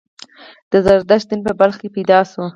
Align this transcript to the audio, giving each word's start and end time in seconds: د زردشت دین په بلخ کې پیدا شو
د 0.71 0.73
زردشت 0.85 1.27
دین 1.29 1.41
په 1.47 1.53
بلخ 1.59 1.75
کې 1.81 1.89
پیدا 1.95 2.19
شو 2.31 2.43